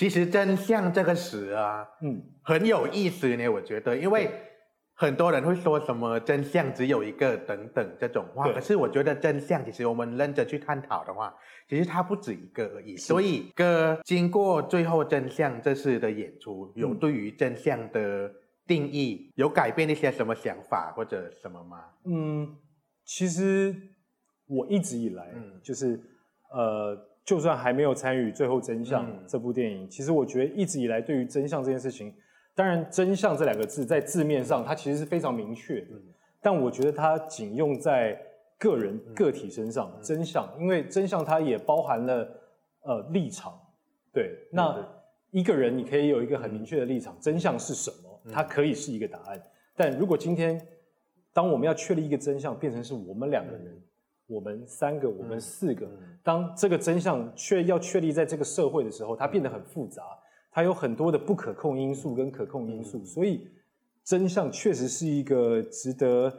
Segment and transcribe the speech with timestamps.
[0.00, 4.30] 其实真相这个词啊，嗯，很有意思呢，我觉得，因为
[4.94, 11.34] 很多人会说什么真相只有一个等等这种话，可是我觉得真相其实我们认真去探讨的话，
[11.68, 12.96] 其实它不止一个而已。
[12.96, 18.32] 所以哥经过最后真相这次的演出，有嗯对于真相的
[18.66, 21.84] 定义有改变一些什么想法或者什么吗？
[22.06, 22.56] 嗯，
[23.04, 23.76] 其实
[24.46, 25.60] 我一直以来，嗯。
[25.62, 26.00] 就是
[26.50, 26.96] 呃，
[27.30, 29.24] 就算还没有参与《最后真相》嗯。
[29.24, 32.12] 这部电影，其实我觉得一直以来对于真相这件事情，
[32.56, 36.02] 当然“真相”这两个字在字面上它其实是非常明确的，嗯。
[36.42, 38.20] 但我觉得它仅用在
[38.58, 39.14] 个人、嗯。
[39.14, 40.02] 个体身上，嗯。
[40.02, 42.28] 真相，因为真相它也包含了
[42.82, 43.56] 呃立场，
[44.12, 44.76] 对，那
[45.30, 48.32] 一个人你可以有一个很明确的立场，真相是什么，嗯。
[48.32, 49.40] 它可以是一个答案，
[49.76, 50.60] 但如果今天
[51.32, 53.80] 当我们要确立一个真相，变成是我们两个人，
[54.30, 60.02] 我们三个，我们四个，嗯当这个真相确要确立在这个社会的时候，它变得很复杂，
[60.52, 63.48] 它有很多的不可控因素跟可控因素，嗯所以
[64.04, 66.32] 真相确实是一个值得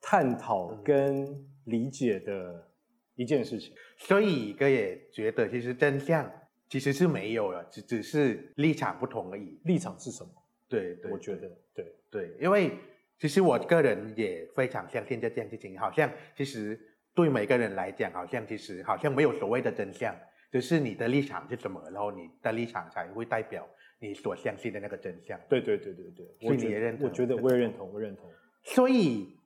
[0.00, 2.66] 探讨嗯跟理解的
[3.14, 3.72] 一件事情。
[3.98, 6.30] 所以哥也觉得，其实真相
[6.68, 9.60] 其实是没有了，只只是立场不同而已。
[9.64, 10.30] 立场是什么？
[10.68, 12.72] 对对，我觉得对，对，因为
[13.18, 16.78] 其实我个人也非常相信这件事情，好像其实
[17.14, 20.14] 对每个人来讲，好像其实好像没有所谓的真相，
[20.50, 23.66] 只是你的立场是什么，然后你的立场才会代表
[24.00, 25.38] 你所相信的那个真相。
[25.48, 28.30] 对对对对对，所以我也认同我觉得我也认同，我认同。
[28.62, 29.38] 所以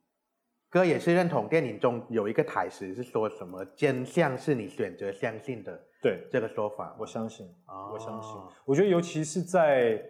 [0.71, 6.97] 哥也是认同电影中有一个台词是说什么真相是你选择相信的对，这个说法。
[6.99, 7.47] 我相信。
[7.67, 10.03] 哦我相信，我觉得尤其是在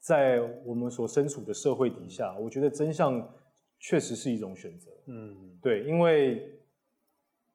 [0.00, 3.32] 在我们所身处的社会底下，我觉得真相
[3.78, 4.90] 确实是一种选择。
[5.06, 6.50] 嗯，对，因为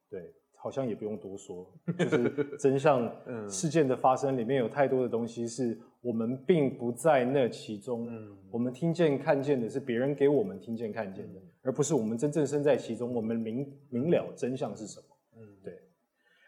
[0.09, 1.65] 对，好像也不用多说，
[1.97, 15.05] 就是真相嗯事件的发生里面有太多的东西是我们并不在那其中，嗯我们听见看见的是别人给我们听见看见的，嗯而不是我们真正身在其中，我们明明了真相是什么。
[15.37, 15.73] 嗯，对。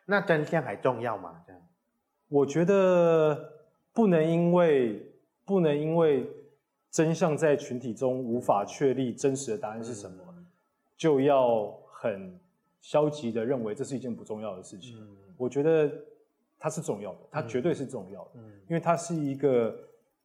[0.06, 1.42] 那真相还重要吗？
[1.46, 1.62] 这样？
[2.30, 3.52] 我觉得
[3.94, 5.12] 不能因为
[5.44, 6.30] 不能因为
[6.92, 10.46] 真相在群体中无法确立真实的答案是什么，嗯
[10.96, 12.40] 就要很
[12.88, 14.98] 消极的认为这是一件不重要的事情。
[14.98, 15.92] 嗯我觉得
[16.58, 19.76] 它是重要的，它绝对是重要的，嗯因为它是一个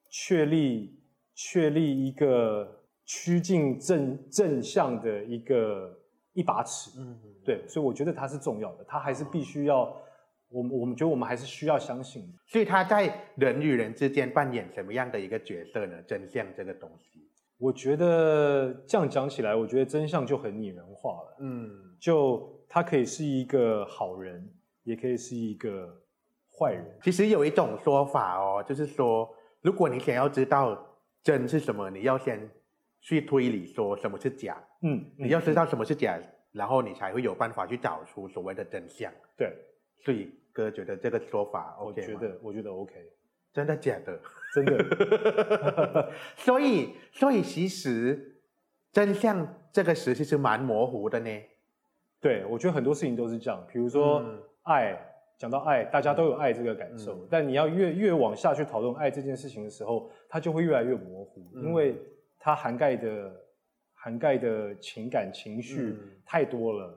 [0.08, 0.96] 确立
[1.34, 5.92] 确立一个趋近正正向的一个
[6.34, 6.92] 一把尺。
[6.98, 9.94] 嗯，对，所以我觉得它是重要的，它还是必须要，
[10.48, 12.38] 我们我们觉得我们还是需要相信的。
[12.46, 16.00] 所以他在人与人之间扮演什么样的一个角色呢？
[16.06, 21.36] 真相这个东西，我觉得这样讲起来，我觉得真相就很拟人化了。
[21.40, 21.68] 嗯
[22.00, 24.50] 就他可以是一个好人，
[24.82, 25.94] 也可以是一个
[26.58, 26.98] 坏人。
[27.02, 29.28] 其实有一种说法哦，就是说，
[29.60, 32.50] 如果你想要知道真是什么，你要先
[33.02, 36.18] 去推理说什么是假，嗯，你要知道什么是假，
[36.50, 39.12] 然后你才会有办法去找出所谓的真相。
[39.36, 39.54] 对，
[40.02, 42.94] 所以哥觉得这个说法我觉得我觉得 OK，
[43.52, 44.18] 真的假的？
[44.54, 46.10] 真的。
[46.38, 48.40] 所以，所以其实
[48.90, 51.30] 真相这个词其实蛮模糊的呢。
[52.22, 53.62] 对，我觉得很多事情都是这样。
[53.70, 54.96] 比如说、嗯爱，
[55.36, 62.00] 讲到爱，大家都有爱这个感受，嗯但你要越越往下去讨论爱这件事情的时候，它就会越来越模糊，嗯因为
[62.38, 63.34] 它涵盖的
[63.92, 66.96] 涵盖的情感情绪嗯太多了。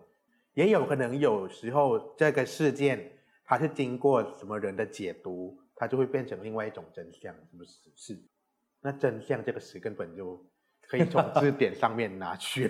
[0.53, 3.11] 也有可能有时候这个事件
[3.43, 7.89] 它是经过什么人的解读，它就会变成另外一种真相，是不是？
[7.95, 8.23] 是，
[8.79, 10.39] 那真相这个词根本就
[10.89, 12.67] 可以从字典上面拿去，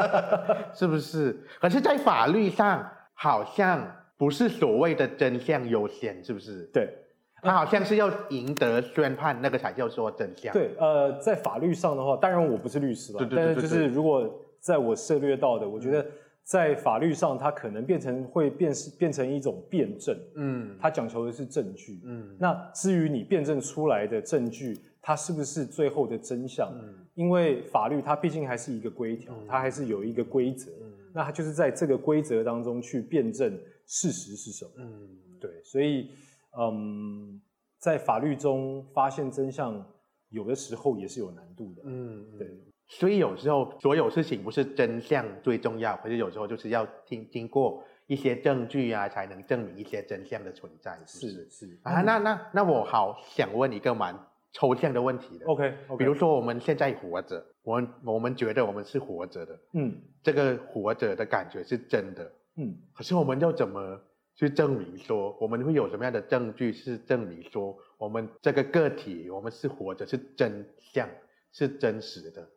[0.74, 1.36] 是不是？
[1.60, 3.86] 可是，在法律上好像
[4.16, 6.68] 不是所谓的真相优先，是不是？
[6.72, 6.92] 对
[7.40, 14.28] 他好像是要赢得宣判，那个才叫做真相。，对，呃，在法律上的话，当然我不是律师了，对对对但是就是如果
[14.58, 16.04] 在我涉略到的，我觉得
[16.42, 22.00] 在法律上，它可能变成会变是变成一种辩证，嗯，它讲求的是证据。
[22.04, 26.68] 嗯那至于你辩证出来的证据，它是不是最后的真相？
[26.74, 30.70] 嗯因为法律它毕竟还是一个规条，嗯它还是有一个规则。
[30.80, 34.70] 嗯那它就是在这个规则当中去辩证事实是什么。
[34.76, 35.08] 嗯，
[35.40, 36.12] 对，所以
[36.56, 37.40] 嗯，
[37.78, 39.84] 在法律中发现真相，
[40.28, 41.82] 有的时候也是有难度的。
[41.86, 42.60] 嗯，对嗯。
[42.86, 51.28] 所以有时候所有事情不是真相最重要，可是有时候就是要经经过一些证据啊，才能证明一些真相的存在，是是？
[51.30, 54.14] 是是啊，那那那我好想问一个蛮
[54.52, 55.46] 抽象的问题的。
[55.46, 64.00] OK 比如说我们现在活着，我们我们觉得我们是活着的，嗯这个活着的感觉是真的，嗯，可是我们要怎么
[64.34, 71.08] 去证明说，我们会有什么样的证据是证明说，我们这个个体，我们是活着，是真相，
[71.52, 72.48] 是真实的。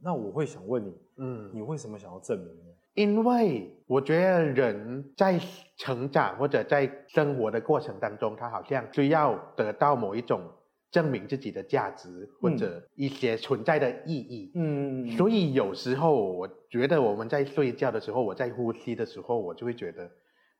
[0.00, 2.72] 那我会想问你，嗯，你为什么想要证明呢？
[2.94, 5.40] 因为我觉得人在
[5.76, 10.40] 成长或者在生活的过程当中，他好像需要得到某一种
[10.90, 14.50] 证明自己的价值或者一些存在的意义。
[14.54, 20.10] 嗯，所以有时候我觉得我们在睡觉的时候，我在呼吸的时候，我就会觉得，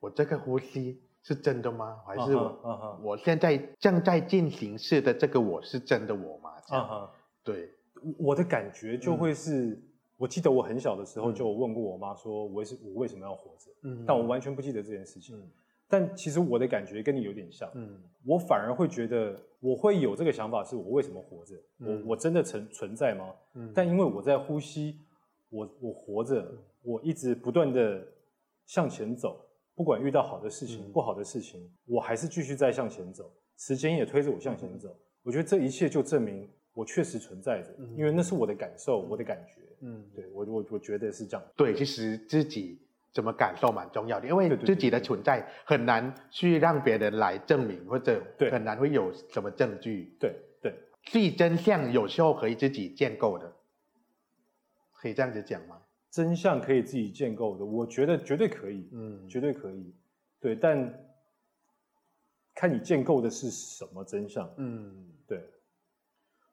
[0.00, 1.96] 我这个呼吸是真的吗？
[2.06, 6.50] 还是啊哈啊哈我现在正在进行式的这个我是真的我吗？
[6.68, 7.10] 啊哈，
[7.42, 7.70] 对，
[8.18, 9.80] 我的感觉就会是，
[10.18, 13.70] 我记得我很小的时候嗯就有问过我妈说，我为是我为什么要活着？
[13.84, 15.36] 嗯但我完全不记得这件事情。
[15.38, 15.50] 嗯
[15.88, 17.88] 但其实我的感觉跟你有点像，嗯
[18.26, 21.54] 我反而会觉得我会有这个想法，是我为什么活着？
[21.78, 23.34] 嗯我我真的存存在吗？
[23.54, 24.98] 嗯但因为我在呼吸，
[25.48, 26.46] 我我活着，
[26.82, 28.06] 我一直不断的
[28.66, 29.40] 向前走，
[29.74, 34.94] 不管遇到好的事情、嗯不好的事情，我还是继续在向前走，时间也推着我向前走。
[35.22, 39.62] 我觉得这一切就证明我确实存在着，嗯因为那是我的感受，我的感觉。
[39.80, 41.46] 嗯，对我我我觉得是这样。
[41.56, 42.80] 对，其实自己
[43.12, 50.16] 怎么感受蛮重要的，因为自己的存在很难去让别人来证明，或者对很难会有什么证据。
[50.20, 50.74] 对对，
[51.04, 53.52] 所以真相有时候可以自己建构的，
[55.00, 55.76] 可以这样子讲吗？
[56.10, 59.94] 真相可以自己建构的，我觉得绝对可以，嗯，绝对可以。
[60.40, 60.94] 对，但
[62.54, 64.48] 看你建构的是什么真相。
[64.56, 65.44] 嗯，对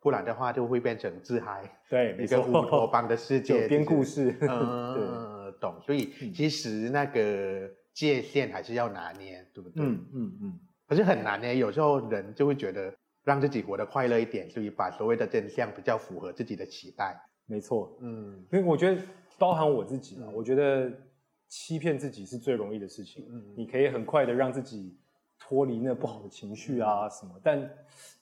[0.01, 4.31] 不然的话就会变成自嗨，对，一个乌托邦的世界， 就编故事。
[4.31, 4.37] 事。
[4.39, 4.47] 对，
[5.55, 5.75] 嗯，懂。
[5.85, 9.83] 所以嗯其实那个界限还是要拿捏，对不对？
[9.85, 12.93] 嗯嗯嗯，可是很难呢，有时候人就会觉得
[13.23, 17.15] 让自己活得快乐一点，所以把所谓的真相比较符合自己的期待。
[17.47, 17.97] 没错。
[18.01, 19.01] 嗯因为我觉得
[19.37, 20.91] 包含我自己啊，嗯我觉得
[21.47, 23.25] 欺骗自己是最容易的事情。
[23.29, 24.97] 嗯你可以很快的让自己
[25.37, 27.69] 脱离那不好的情绪啊什么，但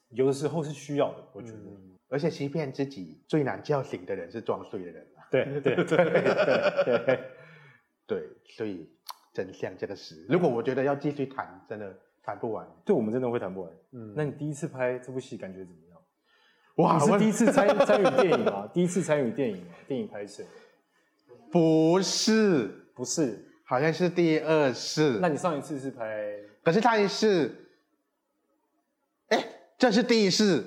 [0.09, 1.57] 有的时候是需要的，我觉得。
[1.57, 5.12] 嗯，而且欺骗自己最难叫醒的人是装睡的人啊。
[5.41, 7.19] 对 对对对对，
[8.05, 8.87] 对，所以
[9.33, 11.91] 真相这个事，如果我觉得要继续谈，真的
[12.21, 12.67] 谈不完。
[12.85, 13.71] 对我们真的会谈不完。
[13.93, 15.99] 嗯，那你第一次拍这部戏感觉怎么样？
[16.75, 18.69] 哇，我你是第一次参 参与电影吗？
[18.71, 19.73] 第一次参与电影吗？
[19.87, 20.43] 电影拍摄
[21.51, 23.43] 不是，不是？
[23.65, 25.17] 好像是第二次。
[25.19, 26.37] 那你上一次是拍？
[26.63, 27.69] 可是他是，
[29.29, 29.43] 哎，
[29.79, 30.63] 这是第一次，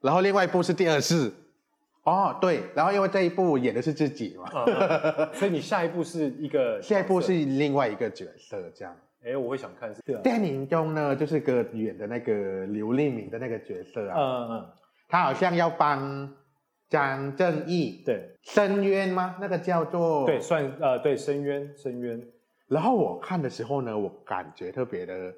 [0.00, 1.34] 然后另外一部是第二次。
[2.08, 8.96] 哦，对，然后因为这一部演的是自己嘛，啊所以你下一部是一个下一部是另外一个角色这样。
[9.22, 10.00] 哎，我会想看是。
[10.22, 14.66] 电影中呢，就是个演的那个刘立明的那个角色啊，嗯嗯，
[15.08, 16.32] 他好像要帮
[16.88, 19.36] 张正义对申冤吗？
[19.40, 20.40] 那个叫做对，。
[20.40, 22.22] 算呃对深渊深渊。
[22.68, 25.34] 然后我看的时候呢，我感觉特别的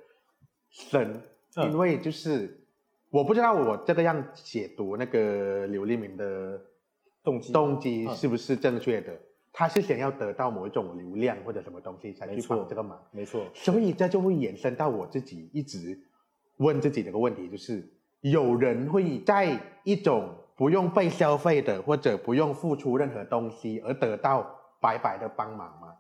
[0.71, 1.21] 深，
[1.57, 2.60] 嗯因为就是
[3.11, 6.61] 我不知道我这个样解读那个刘立明的
[7.23, 7.53] 动机。
[7.53, 8.17] 动机嗯。
[8.17, 9.13] 是不是正确的？
[9.53, 15.99] 他是想要得到某一种流量或者什么东西才去帮这个忙，没错，所以这就会延伸到我自己一直
[16.59, 17.85] 问自己的一个问题，就是
[18.21, 24.49] 有人会在一种不用被消费的或者不用付出任何东西而得到
[24.81, 25.97] 白白的帮忙吗？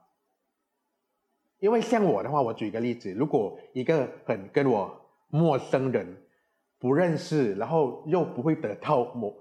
[1.58, 4.96] 因为像我的话，我举个例子，如果一个很跟我
[5.26, 6.06] 陌生人
[6.80, 9.37] 不认识，然后又不会得到某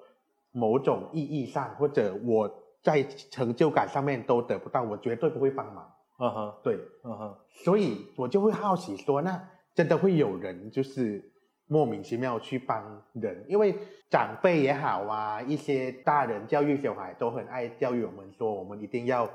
[0.51, 2.53] 某种意义上，或者我
[2.84, 5.91] 在成就感上面都得不到，我绝对不会帮忙。
[6.19, 9.41] 嗯哼对，嗯哼，所以我就会好奇说，那
[9.74, 11.24] 真的会有人就是
[11.65, 13.46] 莫名其妙去帮人？
[13.48, 13.74] 因为
[14.10, 19.29] 长辈也好啊，一些大人教育小孩都很爱教育我们说，我们一定要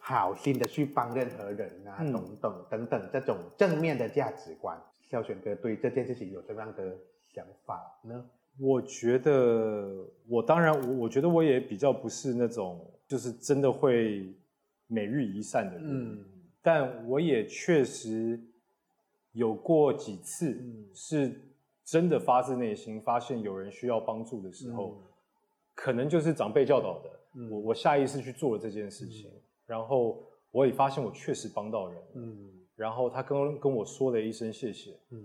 [0.00, 4.78] 好心的去帮任何人啊，嗯等等等等这种正面的价值观。
[5.08, 6.94] 肖选哥对这件事情有什么样的
[7.34, 8.24] 想法呢？
[8.60, 14.32] 我觉得我当然我我觉得我也比较不是那种就是真的会
[14.86, 16.24] 每日一善的人，嗯。
[16.62, 18.40] 但我也确实
[19.32, 20.88] 有过几次嗯。
[20.94, 21.40] 是
[21.84, 25.02] 真的发自内心发现有人需要帮助的时候，
[25.74, 27.50] 可能就是长辈教导的，嗯。
[27.50, 29.32] 我我下意识去做了这件事情，
[29.66, 30.22] 然后
[30.52, 32.50] 我也发现我确实帮到人了，嗯。
[32.76, 35.24] 然后他跟跟我说了一声谢谢，嗯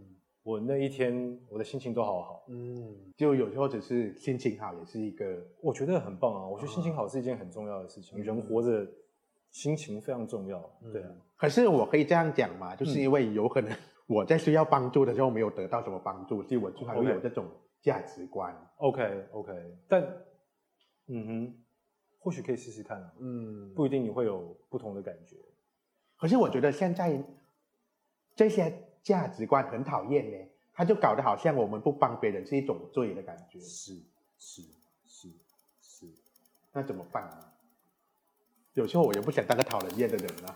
[0.50, 6.48] 我那一天我的心情都好好，嗯，就有时候只是心情好，也是一个我觉得很棒啊！
[6.48, 8.24] 我觉得心情好是一件很重要的事情，嗯。
[8.24, 8.89] 人活着
[9.51, 10.60] 心情非常重要，
[10.91, 13.72] 对啊，可是我可以这样讲嘛，就是因为有可能
[14.10, 17.46] 我在需要帮助的时候没有得到什么帮助，所以我就还会有这种
[17.79, 18.51] 价值观。
[18.77, 19.53] OK OK，
[19.88, 20.01] 但
[21.10, 21.63] 嗯哼，
[22.18, 25.36] 或许可以试试看啊，嗯，不一定你会有不同的感觉。
[26.18, 27.24] 可是我觉得现在
[28.36, 30.38] 这些价值观很讨厌呢，
[30.74, 33.60] 他就搞得好像我们不帮别人是一种罪的感觉。
[33.60, 33.94] 是
[34.38, 34.62] 是
[35.06, 35.29] 是
[35.82, 36.06] 是，
[36.74, 37.46] 那怎么办啊？
[38.74, 40.56] 有时候我也不想当个讨人厌的人啊。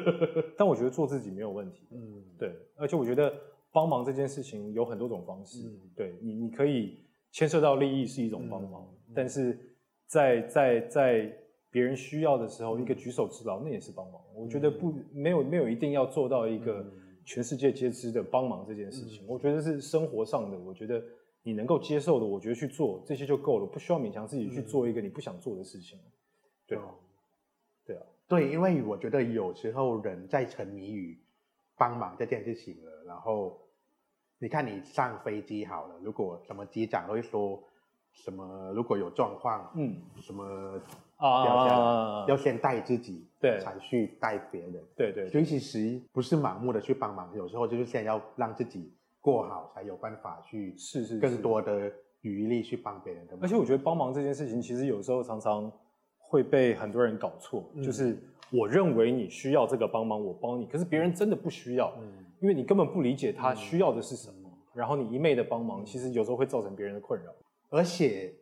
[0.58, 1.86] 但我觉得做自己没有问题。
[1.90, 3.32] 嗯，对，而且我觉得
[3.70, 5.60] 帮忙这件事情有很多种方式。
[5.68, 6.98] 嗯对你，你可以
[7.30, 9.58] 牵涉到利益是一种帮忙，嗯但是
[10.06, 11.32] 在在在
[11.70, 14.20] 别人需要的时候，一个举手之劳那也是帮忙。
[14.34, 16.92] 我觉得不没有没有一定要做到一个嗯
[17.24, 19.24] 全世界皆知的帮忙这件事情。
[19.24, 21.02] 嗯我觉得是生活上的，我觉得
[21.42, 25.98] 你能够接受的，我觉得去做这些就够了，不需要勉强自己去做一个你不想做的事情。
[26.66, 26.84] 对啊，
[27.84, 31.18] 对啊，对，因为我觉得有时候人在沉迷于
[31.76, 33.58] 帮忙这件事情了，然后
[34.38, 37.62] 你看你上飞机好了，如果什么机长会说
[38.12, 40.80] 什么，如果有状况，嗯什么
[41.28, 44.74] 啊要先，带自己，对才去带别人。
[44.96, 53.36] 对对所以其实不是盲目的去帮忙，有时候就是先要让自己过好，才有办法去是是更多的余力去帮别人的。
[53.40, 55.70] 而且我觉得帮忙这件事情，其实有时候常常
[56.18, 58.18] 会被很多人搞错，就是
[58.50, 61.92] 我认为你需要这个帮忙，我帮你，可是别人真的不需要，
[62.40, 67.30] 因为你根本不理解他需要的是什么，然后你一昧的帮忙，其实有时候会造成别人的困扰。
[67.70, 68.34] 而且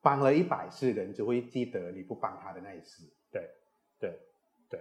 [0.00, 3.42] 帮了一百次，人只会记得你不帮他的那一次，对，
[3.98, 4.18] 对，
[4.70, 4.80] 对，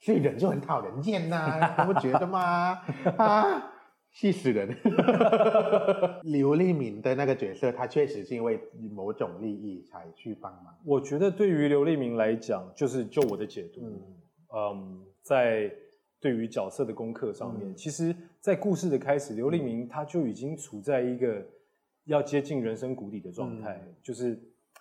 [0.00, 2.80] 所以人就很讨人厌呐、 你不觉得吗？
[3.16, 3.72] 啊，
[4.12, 4.76] 气死人！
[6.24, 8.60] 刘立敏的那个角色，他确实是因为
[8.94, 10.76] 某种利益才去帮忙。
[10.84, 14.02] 我觉得对于刘立明来讲，就是就我的解读，嗯
[14.54, 15.72] 嗯，在
[16.20, 21.46] 对于角色的功课上面，嗯其实，在故事的开始，刘立明他就已经处在一个
[22.08, 23.94] 要接近人生谷底的状态，嗯。
[24.02, 24.38] 就是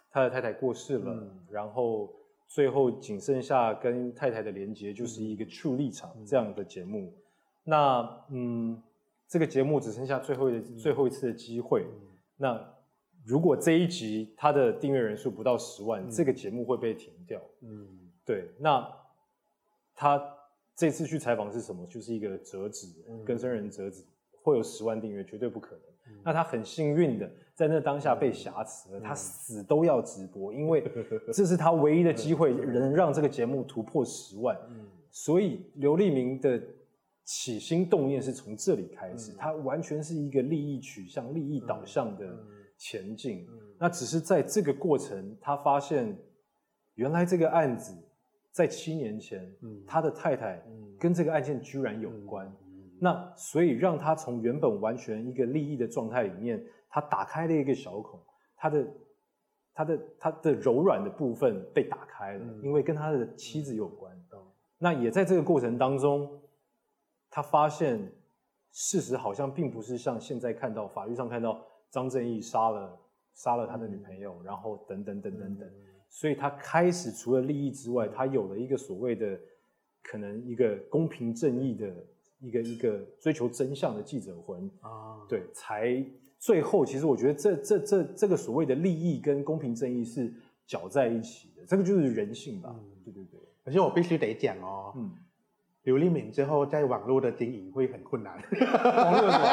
[0.10, 1.30] 他的太太过世了，嗯。
[1.52, 2.12] 然后
[2.48, 7.14] 最后仅剩下跟太太的连接，就是一个 True 立场这样的节目。
[7.64, 8.82] 那嗯，
[9.28, 11.86] 这个节目只剩下最后的最后一次的机会，
[12.38, 12.60] 那
[13.26, 16.10] 如果这一集它的订阅人数不到十万，嗯。
[16.10, 17.42] 这个节目会被停掉。
[17.62, 17.86] 嗯。
[18.26, 18.90] 对，那
[19.94, 20.22] 他
[20.76, 21.86] 这次去采访是什么？
[21.88, 23.26] 就是一个折纸，嗯。
[23.26, 24.04] 更生人折纸
[24.42, 25.82] 会有十万订阅，绝对不可能。
[26.10, 30.84] 嗯那他很幸运的在那当下被挟持了，他死都要直播，因为
[31.34, 34.58] 这是他唯一的机会，能让这个节目突破十万。
[34.70, 36.62] 嗯所以刘立明的
[37.24, 42.40] 起心动念是从这里开始，嗯他完全是一个利益取向、利益导向的嗯
[42.78, 43.48] 前进。
[43.50, 46.16] 嗯那只是在这个过程，他发现
[46.96, 47.96] 原来这个案子
[48.52, 52.52] 在七年前，嗯他的太太嗯跟这个案件居然有关。
[53.00, 58.20] 那所以让他从原本完全一个利益的状态里面，他打开了一个小孔，
[58.56, 58.88] 他的
[59.74, 64.12] 他的他的柔软的部分被打开了，嗯因为跟他的妻子有关。
[64.30, 64.42] 懂
[64.80, 66.42] 那也在这个过程当中，
[67.30, 68.12] 他发现
[68.72, 73.00] 事实好像并不是像现在看到法律上看到张正义杀了
[73.34, 75.70] 杀了他的女朋友，然后等等等等等，
[76.10, 79.40] 所以他开始除了利益之外，他有了一个所谓的
[80.04, 81.94] 可能一个公平正义的
[82.40, 86.04] 一个一个追求真相的记者魂，啊，对，才
[86.40, 90.34] 最后其实我觉得这这这这个所谓的利益跟公平正义是
[90.66, 95.12] 搅在一起的，这个就是人性吧，嗯对对对，可是我必须得讲哦，嗯。
[95.84, 98.34] 刘立敏之后在网络的经营会很困难。
[98.34, 99.48] 网络有什么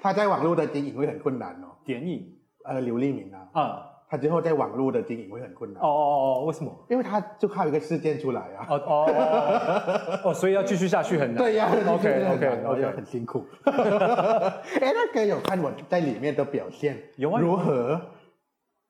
[0.00, 1.76] 他在网络的经营会很困难哦。
[1.84, 3.87] 点影呃，刘立敏啊，啊？
[4.10, 6.72] 他之后在网络的经营会很困难哦，哦哦，为什么？
[6.88, 8.66] 因为他就靠一个事件出来啊。
[8.70, 11.36] 哦哦哦哦，所以要继续下去很难。
[11.36, 13.44] 对呀、OK OK 然后就 OK，很辛苦。
[13.66, 18.00] 哎，那个有看我在里面的表现，有啊如何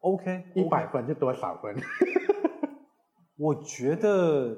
[0.00, 1.74] ？OK，一百分是多少分？
[3.36, 4.56] 我觉得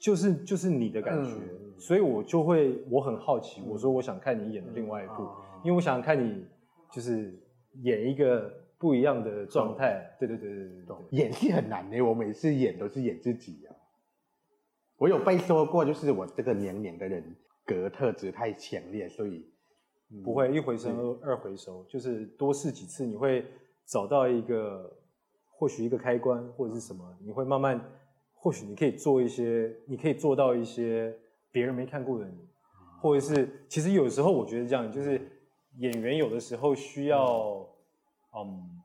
[0.00, 6.44] 就是就是你的感觉，嗯所以我就会我很好奇，我说我想看你演的另外一部，哦因为我想看你
[6.92, 7.32] 就是
[7.82, 10.16] 演一个不一样的状态。
[10.18, 13.74] 对对对对对演戏很难呢，我每次演都是演自己啊。
[14.96, 19.48] 我有被说过，就是我这个年龄的人格特质太强烈，所以
[20.10, 23.44] 嗯不会一回生二二回熟，就是多试几次，你会
[23.86, 24.92] 找到一个
[25.50, 27.80] 或许一个开关或者是什么，你会慢慢，
[28.34, 31.16] 或许你可以做一些，你可以做到一些
[31.52, 32.48] 别人没看过的你，
[33.00, 35.20] 或者是其实有时候我觉得这样，就是
[35.76, 37.64] 演员有的时候需要，
[38.34, 38.82] 嗯，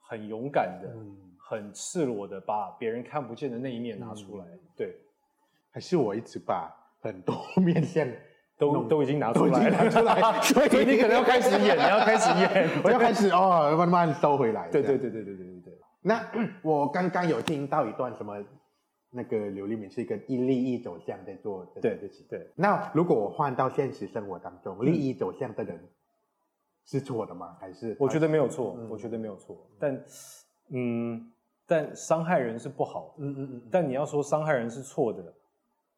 [0.00, 4.44] 很勇敢的、嗯，很赤裸的把别人看不见的那一面拿出来，
[4.76, 4.94] 对，
[5.70, 8.08] 还是我一直把很多面相
[8.56, 14.68] 都都已经拿出来了，拿出来， 所以你可能要开始演，你要开始演， 我要开始哦，慢慢收回来。
[14.70, 14.98] 对对。
[14.98, 15.78] 对对对对对对。
[16.00, 16.20] 那
[16.62, 18.42] 我刚刚有听到一段什么，
[19.10, 22.26] 那个刘立敏是一个一利益走向在做这件事情。
[22.28, 25.88] 对，那如果我换到现实生活当中，利益走向的人
[26.90, 27.54] 是错的吗？
[27.60, 29.54] 还是我觉得没有错，嗯我觉得没有错。
[29.78, 30.04] 但，
[30.70, 31.30] 嗯，
[31.66, 33.24] 但伤害人是不好的。
[33.24, 35.22] 嗯嗯嗯，但你要说伤害人是错的，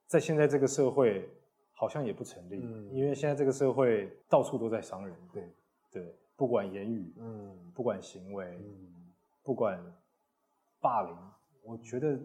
[0.09, 1.31] 在现在这个社会
[1.73, 5.17] 好像也不成立，嗯因为现在这个社会到处都在伤人。
[5.33, 5.49] 对，
[5.93, 9.13] 对，不管言语，嗯不管行为，嗯
[9.45, 9.81] 不管
[10.81, 11.17] 霸凌，
[11.63, 12.19] 我觉得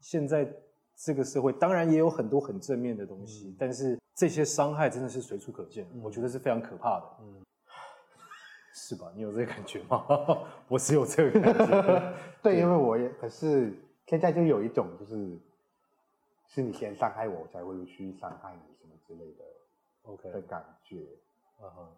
[0.00, 0.52] 现在
[0.96, 7.40] 这个社会当然也有很多很正面的东西，嗯但是这些伤害真的是随处可见，嗯我觉得是非常可怕的，嗯，
[8.74, 9.12] 是吧？
[9.14, 10.04] 你有这个感觉吗？
[10.68, 13.72] 我是有这个感觉， 对，因为我也可是
[14.06, 15.38] 现在就有一种就是，
[16.48, 19.44] 是你先伤害我，我才会去伤害你什么之类的
[20.04, 21.06] OK，的感觉。
[21.60, 21.88] 嗯哼，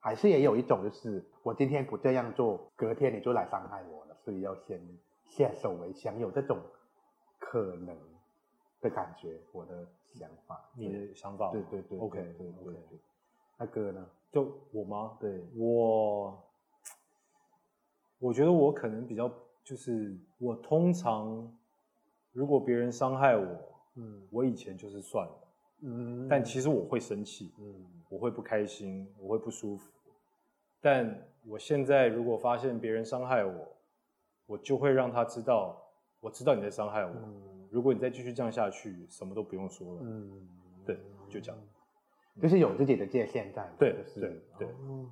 [0.00, 4.80] 还是也有一种，就是我今天不这样做，隔天你就来伤害我了，所以要先
[5.24, 6.58] 下手为强，有这种
[7.38, 7.96] 可能
[8.80, 10.68] 的感觉，我的想法。
[10.74, 12.98] 你的想法，对对对 OK 对对对。
[13.56, 14.04] 那哥呢？
[14.30, 15.16] 就我吗？
[15.20, 16.42] 对，我，
[18.18, 19.32] 我觉得我可能比较
[19.64, 21.50] 就是我通常，
[22.32, 23.46] 如果别人伤害我，
[23.96, 25.48] 嗯我以前就是算了，
[25.82, 29.90] 嗯但其实我会生气，嗯我会不开心，我会不舒服。
[30.80, 33.68] 但我现在如果发现别人伤害我，
[34.46, 35.76] 我就会让他知道，
[36.20, 37.10] 我知道你在伤害我。
[37.10, 40.00] 嗯如果你再继续这样下去，什么都不用说了。
[40.02, 40.48] 嗯，
[40.86, 41.60] 对就这样，
[42.40, 43.68] 就是有自己的界限在。
[43.78, 45.10] 对就是对对哦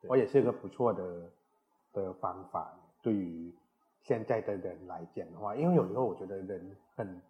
[0.00, 1.30] 对我也是一个不错的
[1.92, 3.52] 的方法，对于
[4.02, 7.20] 现在的人来讲的话，因为有时候我觉得人很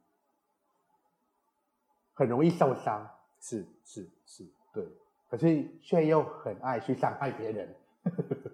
[2.15, 3.09] 很容易受伤，
[3.41, 4.87] 是是是，对，
[5.29, 7.75] 可是却又很爱去伤害别人。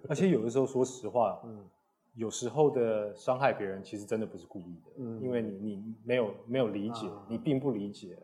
[0.08, 1.68] 而且有的时候，说实话，嗯
[2.14, 8.18] 有时候的伤害别人，其实真的不是故意的，嗯因为你你没有没有理解，啊你并不理解，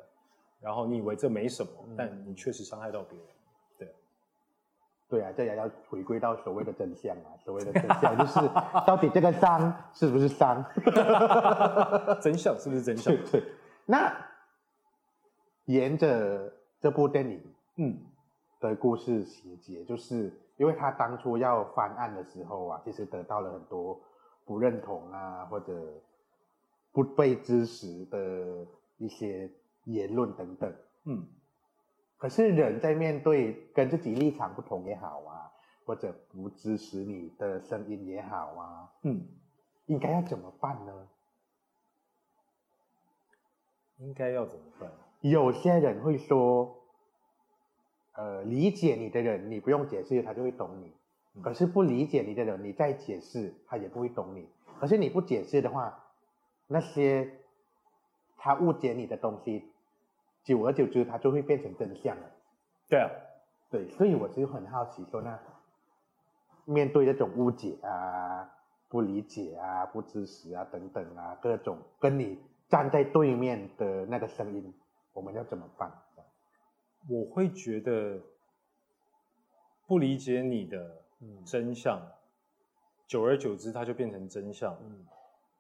[0.63, 3.27] 然后你以为这没什么，嗯但你确实伤害到别人。
[5.09, 8.41] 对啊，这也要回归到所谓的真相啊， 所谓的真相就是
[8.87, 10.65] 到底这个伤是不是伤？
[12.23, 13.41] 真相是不是真相 对？
[13.41, 13.45] 对。
[13.85, 14.11] 那
[15.67, 17.43] 沿着这部电影
[17.77, 17.99] 嗯
[18.59, 24.01] 的故事情节，就是因为他当初要翻案的时候啊，其实得到了很多
[24.47, 25.75] 不认同啊，或者
[26.91, 29.51] 不被支持的一些
[29.85, 30.75] 言论等等。
[31.05, 31.27] 嗯
[32.19, 35.51] 可是人在面对跟自己立场不同也好啊，
[35.85, 39.27] 或者不支持你的声音也好啊，嗯，
[39.87, 41.09] 应该要怎么办呢？
[43.99, 44.91] 应该要怎么办？
[45.21, 46.77] 有些人会说，
[48.13, 50.93] 呃，理解你的人，你不用解释，他就会懂你。
[51.35, 54.49] 嗯可是不理解你的人，你再解释，他也不会懂你。
[54.79, 56.05] 可是你不解释的话，
[56.67, 57.33] 那些
[58.37, 59.72] 他误解你的东西，
[60.45, 62.31] 久而久之，它就会变成真相了。
[62.89, 63.11] 对啊，
[63.71, 65.39] 对，所以我就很好奇，说那
[66.65, 68.51] 面对这种误解啊、
[68.89, 74.75] 不理解啊、不支持啊等等啊，各种跟你站在对面的那个声音，
[75.13, 75.93] 我们要怎么办？
[77.09, 78.21] 我会觉得
[79.87, 82.01] 不理解你的嗯真相，
[83.07, 84.77] 久而久之它就变成真相。
[84.83, 85.07] 嗯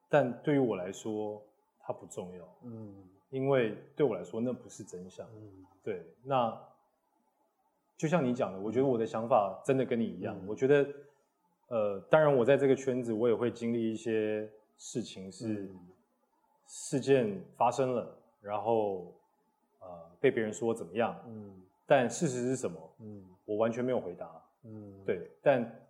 [0.08, 1.42] 但对于我来说，
[1.80, 2.94] 它不重要，嗯
[3.32, 5.26] 因为对我来说那不是真相。
[5.34, 6.56] 嗯对，那
[7.96, 10.36] 就像你讲的，我觉得我的想法真的跟你一样。
[10.38, 10.86] 嗯我觉得，
[11.68, 15.80] 呃，当然我在这个圈子，我也会经历一些事情，是嗯
[16.66, 19.14] 事件发生了，然后
[19.80, 19.88] 呃
[20.20, 24.30] 被别人说怎么样，嗯但事实是什么，嗯我完全没有回答。
[24.64, 25.88] 嗯，对，但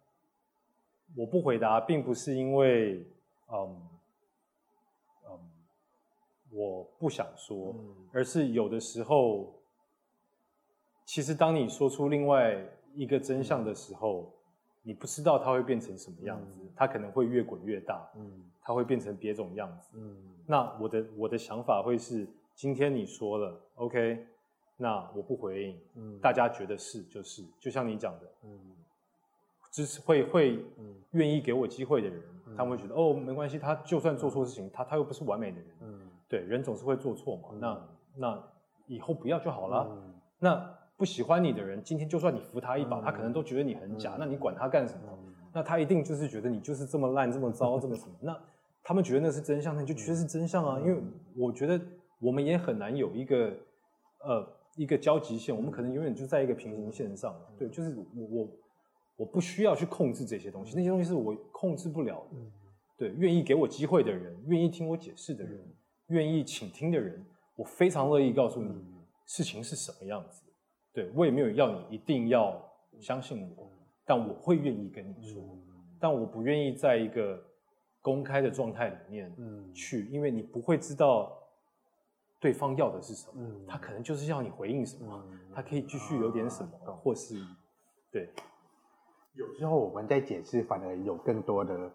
[1.15, 3.07] 我不回答，并不是因为
[3.49, 3.92] 嗯嗯
[6.53, 7.95] 我不想说，嗯。
[8.13, 9.55] 而是有的时候，
[11.05, 12.63] 其实当你说出另外
[12.95, 14.33] 一个真相的时候，
[14.83, 16.69] 你不知道它会变成什么样子，嗯。
[16.77, 18.45] 它可能会越滚越大，嗯。
[18.63, 19.91] 它会变成别种样子。
[19.95, 20.17] 嗯。
[20.47, 24.27] 那我的我的想法会是，今天你说了，OK，
[24.77, 26.19] 那我不回应，嗯。
[26.21, 28.59] 大家觉得是就是，就像你讲的，嗯。
[29.71, 30.95] 支持会会嗯。
[31.13, 32.57] 愿意给我机会的人，嗯。
[32.57, 36.01] 他们会觉得哦没关系，他就算做错事情，他他又不是完美的人，嗯
[36.33, 37.85] 对，人总是会做错嘛，嗯那
[38.17, 38.43] 那
[38.87, 39.87] 以后不要就好了。
[39.91, 45.03] 嗯那不喜欢你的人，今天就算你扶他一把，嗯他可能都觉得你很假，嗯那你管他干什么？
[45.13, 48.15] 嗯那他一定就是觉得你就是这么烂、这么糟、这么什么？
[48.23, 48.35] 那
[48.83, 50.79] 他们觉得那是真相，那你就觉得是真相啊。
[50.79, 51.03] 嗯因为
[51.37, 51.79] 我觉得
[52.19, 53.53] 我们也很难有一个
[54.25, 57.35] 呃一个交集线，我们可能永远就在一个平行线上。
[57.51, 58.49] 嗯对，就是我我
[59.19, 62.39] 我不需要去控制这些东西，那些东西是我控制不了的。
[62.39, 62.51] 嗯
[62.97, 65.61] 对，愿意给我机会的人，愿意听我解释的人，
[66.09, 67.25] 愿意倾听的人，
[67.57, 68.73] 我非常乐意告诉你
[69.27, 70.43] 事情是什么样子。
[70.93, 72.63] 对我也没有要你一定要
[73.01, 73.71] 相信我，
[74.05, 75.43] 但我会愿意跟你说，
[75.99, 77.43] 但我不愿意在一个
[78.01, 79.35] 公开的状态里面
[79.73, 81.33] 去，因为你不会知道
[82.39, 87.37] 对方要的是什么，他可能就是要你回应什么，他可以继续有点什么，或是
[88.11, 88.29] 对。
[89.35, 91.91] 有时候我们在解释，反而有更多的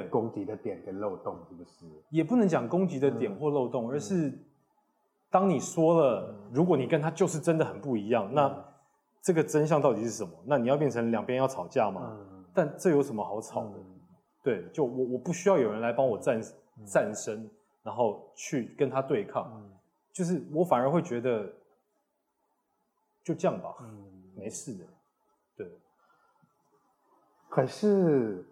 [0.00, 0.08] 对。
[0.08, 1.86] 攻击的点跟漏洞，是不是？
[2.10, 4.32] 也不能讲攻击的点或漏洞，而是
[5.30, 8.64] 当你说了，如果你跟他就是真的很不一样，那
[9.22, 10.30] 这个真相到底是什么？
[10.44, 12.18] 那你要变成两边要吵架吗？
[12.52, 13.78] 但这有什么好吵的？
[14.42, 16.40] 对，就我我不需要有人来帮我站
[16.86, 17.50] 站身，
[17.82, 19.62] 然后去跟他对抗，
[20.12, 21.50] 就是我反而会觉得
[23.24, 23.74] 就这样吧，
[24.36, 24.84] 没事的。
[25.56, 25.66] 对。
[27.48, 28.46] 可是，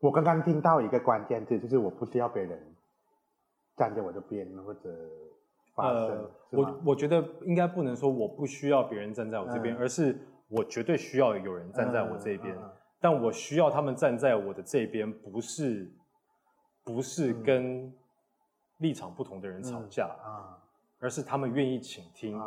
[0.00, 2.60] 我刚刚听到一个关键字，就是我不需要别人
[3.76, 4.80] 站在我这边或者
[5.74, 6.30] 发声。
[6.50, 12.56] 我我觉得应该不能说我不需要别人站在我这边，而是我绝对需要有人站在我这边。
[12.98, 15.90] 但我需要他们站在我的这边，不是
[16.82, 17.92] 不是跟
[18.78, 20.58] 立场不同的人吵架啊，
[20.98, 22.40] 而是他们愿意倾听，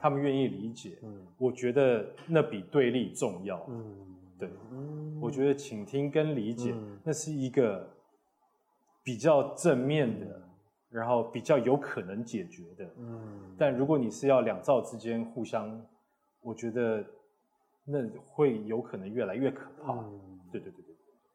[0.00, 0.98] 他们愿意理解。
[1.38, 3.64] 我觉得那比对立重要。
[4.38, 4.50] 对，
[5.20, 7.88] 我觉得倾听跟理解，那是一个
[9.02, 10.42] 比较正面的，
[10.90, 12.84] 然后比较有可能解决的。
[12.98, 15.82] 嗯，但如果你是要两造之间互相，
[16.42, 17.04] 我觉得
[17.84, 19.94] 那会有可能越来越可怕。
[20.52, 20.94] 对对对对。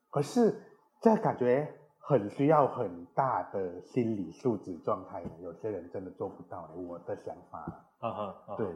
[0.10, 0.62] 可是
[1.02, 1.68] 这感觉
[2.00, 6.70] 很需要很大的心理素质状态，有些人真的做不到。
[6.76, 7.60] 我的想法。
[8.00, 8.68] 啊哈，对。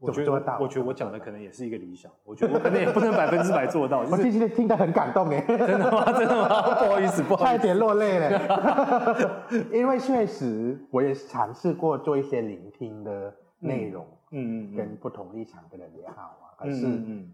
[0.00, 2.10] 我觉得，我觉得我讲的可能也是一个理想。
[2.24, 3.98] 我觉得我可能也不能百分之百做到。
[4.10, 6.04] 我今天听得很感动哎， 真的吗？
[6.18, 6.48] 真的吗？
[6.48, 9.44] 不好意思，不好意思，差一点落泪了。
[9.70, 16.86] 因为确实，我也尝试过做一些聆听的内容，嗯嗯，跟不同立场的人也好啊，可是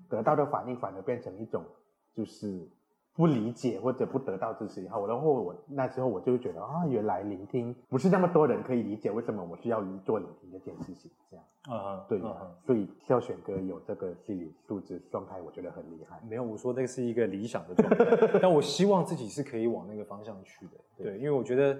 [0.08, 1.62] 得到的反应反而变成一种，
[2.14, 2.68] 就是。
[3.16, 11.10] 不理解或者不得到支持以后，然后我那时候我就觉得啊，原来聆听不是那么多人可以理解，为什么我需要做聆听这件事情？
[11.30, 12.20] 这样啊，对，
[12.66, 16.20] 所以挑选歌有这个心理素质状态，我觉得很厉害。
[16.28, 20.72] 没有，我说这个是一个理想的状态，但我希望自己是可以往那个方向去的。
[21.02, 21.78] 对，因为我觉得，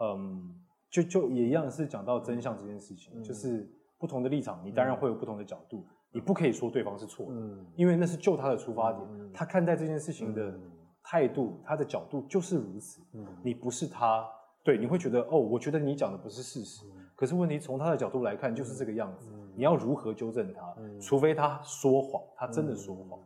[0.00, 0.54] 嗯，
[0.90, 5.84] 就就也一样是讲到真相这件事情，就是不同的立场，你当然会有不同的角度。
[6.14, 7.32] 你不可以说对方是错的，
[7.74, 10.54] 因为那是就他的出发点，他看待这件事情的
[11.02, 13.00] 态度，他的角度就是如此。
[13.42, 14.24] 你不是他，
[14.62, 16.86] 对，你会觉得哦，我觉得你讲的不是事实。
[17.16, 20.74] 可是问题从他的角度来看就是这个样子，你要如何纠正他？
[21.00, 23.18] 除非他说谎，他真的说谎。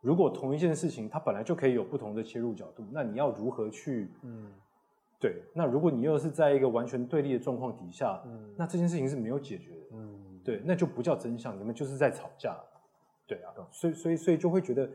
[0.00, 4.10] 如果同一件事情，他本来就可以有不同的切入角度，那你要如何去？
[4.22, 4.50] 嗯，
[5.18, 5.42] 对。
[5.54, 8.18] 那如果你又是在一个完全对立的状况底下，
[8.56, 9.86] 那这件事情是没有解决的。
[9.92, 10.19] 嗯。
[10.44, 12.56] 对，那就不叫真相，你们就是在吵架，
[13.26, 14.88] 对啊，所以所以所以就会觉得，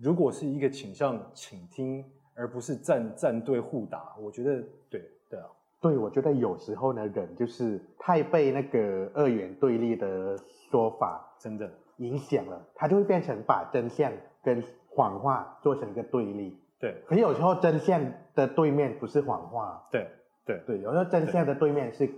[0.00, 2.04] 如果是一个倾向倾听，
[2.34, 5.46] 而不是站站队互打，我觉得对对啊，
[5.80, 10.36] 对，我觉得有时候呢，人就是太被那个二元对立的
[10.70, 18.04] 说法真的影响了，他就会变成把真相跟谎话做成一个对立，对，可是有时候真相
[18.34, 20.08] 的对面不是谎话，对
[20.44, 20.62] 对。
[20.66, 22.08] 对，有时候真相的对面是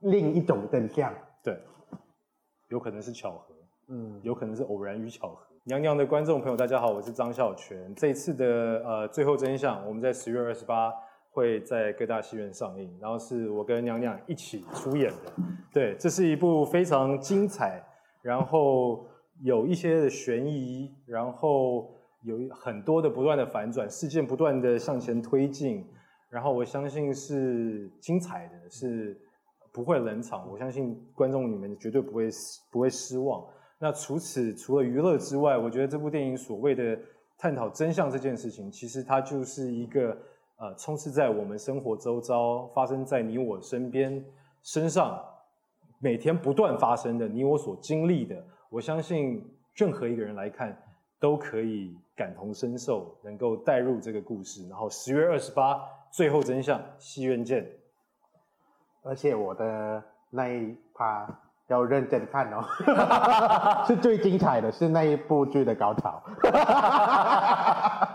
[0.00, 1.58] 另一种真相，对。
[2.68, 3.54] 有可能是巧合，
[3.88, 5.46] 嗯，有可能是偶然与巧合。
[5.64, 7.94] 娘娘的观众朋友，大家好，我是张孝全。
[7.94, 10.92] 这次的呃最后真相，我们在十月二十八
[11.30, 15.32] 会在各大戏院上映，然后是我跟娘娘一起出演的。
[15.72, 17.82] 对，这是一部非常精彩，
[18.20, 19.08] 然后
[19.40, 21.90] 有一些的悬疑，然后
[22.22, 25.86] 有很多的不断的反转，事件不断的向前推进，
[26.28, 29.18] 然后我相信是精彩的，是。
[29.72, 32.28] 不会冷场，我相信观众你们绝对不会
[32.70, 33.44] 不会失望。
[33.78, 36.98] 那除此除了娱乐之外，我觉得这部电影所谓的
[37.36, 40.10] 探讨真相这件事情，其实它就是一个
[40.56, 44.24] 呃充斥在我们生活周遭、发生在你我身边
[44.64, 45.22] 身上，
[46.00, 48.44] 每天不断发生的你我所经历的。
[48.68, 49.42] 我相信
[49.74, 50.76] 任何一个人来看
[51.20, 54.68] 都可以感同身受，能够带入这个故事。
[54.68, 57.64] 然后十月二十八，最后真相，戏院见。
[59.08, 61.26] 而且我的那一趴
[61.68, 62.62] 要认真看哦，
[63.88, 66.22] 是最精彩的，是那一部剧的高潮。